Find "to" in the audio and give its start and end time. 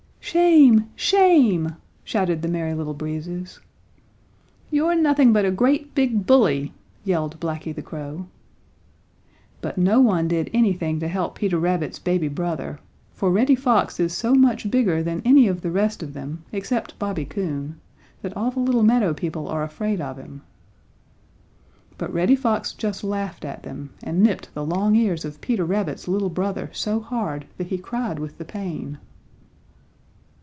11.01-11.09